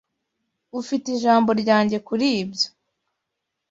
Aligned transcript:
Ufite 0.79 1.05
ijambo 1.15 1.49
ryanjye 1.61 1.97
kuri 2.07 2.27
ibyo. 2.41 2.67